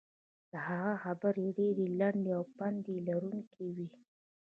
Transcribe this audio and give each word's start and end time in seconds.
د 0.51 0.53
هغه 0.67 0.93
خبرې 1.03 1.47
ډېرې 1.57 1.85
لنډې 1.99 2.31
او 2.37 2.43
پند 2.57 2.83
لرونکې 3.07 3.65
وې. 3.75 3.87